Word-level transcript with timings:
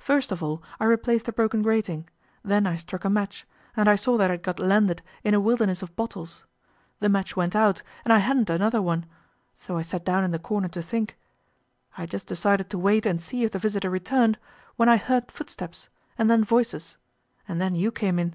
First 0.00 0.32
of 0.32 0.42
all 0.42 0.64
I 0.80 0.84
replaced 0.84 1.26
the 1.26 1.32
broken 1.32 1.62
grating, 1.62 2.08
then 2.42 2.66
I 2.66 2.74
struck 2.74 3.04
a 3.04 3.08
match, 3.08 3.46
and 3.76 3.88
I 3.88 3.94
saw 3.94 4.16
that 4.18 4.28
I 4.28 4.34
had 4.34 4.42
got 4.42 4.58
landed 4.58 5.00
in 5.22 5.32
a 5.32 5.38
wilderness 5.38 5.80
of 5.80 5.94
bottles. 5.94 6.42
The 6.98 7.08
match 7.08 7.36
went 7.36 7.54
out, 7.54 7.84
and 8.04 8.12
I 8.12 8.18
hadn't 8.18 8.50
another 8.50 8.82
one. 8.82 9.06
So 9.54 9.76
I 9.76 9.82
sat 9.82 10.04
down 10.04 10.24
in 10.24 10.32
the 10.32 10.40
corner 10.40 10.66
to 10.66 10.82
think. 10.82 11.16
I 11.96 12.00
had 12.00 12.10
just 12.10 12.26
decided 12.26 12.68
to 12.70 12.78
wait 12.78 13.06
and 13.06 13.22
see 13.22 13.44
if 13.44 13.52
the 13.52 13.60
visitor 13.60 13.90
returned, 13.90 14.38
when 14.74 14.88
I 14.88 14.96
heard 14.96 15.30
footsteps, 15.30 15.88
and 16.18 16.28
then 16.28 16.42
voices; 16.42 16.96
and 17.46 17.60
then 17.60 17.76
you 17.76 17.92
came 17.92 18.18
in. 18.18 18.34